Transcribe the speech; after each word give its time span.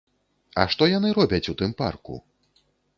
А 0.61 0.65
што 0.71 0.89
яны 0.97 1.13
робяць 1.19 1.43
у 1.55 1.57
тым 1.63 1.79
парку? 1.85 2.13